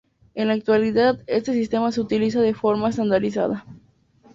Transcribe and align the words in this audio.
En 0.33 0.47
la 0.47 0.55
actualidad 0.55 1.19
este 1.27 1.53
sistema 1.53 1.91
se 1.91 2.01
utiliza 2.01 2.41
de 2.41 2.55
forma 2.55 2.89
estandarizada. 2.89 3.67